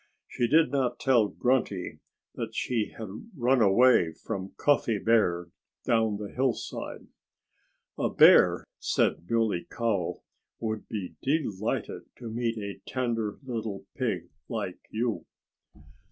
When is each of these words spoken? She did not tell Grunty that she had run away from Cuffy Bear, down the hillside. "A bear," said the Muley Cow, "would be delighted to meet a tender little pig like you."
She 0.27 0.47
did 0.47 0.71
not 0.71 0.97
tell 0.99 1.27
Grunty 1.27 1.99
that 2.33 2.55
she 2.55 2.91
had 2.97 3.07
run 3.37 3.61
away 3.61 4.13
from 4.13 4.55
Cuffy 4.57 4.97
Bear, 4.97 5.49
down 5.85 6.17
the 6.17 6.31
hillside. 6.31 7.05
"A 7.99 8.09
bear," 8.09 8.65
said 8.79 9.17
the 9.27 9.31
Muley 9.31 9.67
Cow, 9.69 10.23
"would 10.59 10.89
be 10.89 11.17
delighted 11.21 12.05
to 12.15 12.31
meet 12.31 12.57
a 12.57 12.81
tender 12.89 13.37
little 13.43 13.85
pig 13.95 14.29
like 14.49 14.79
you." 14.89 15.27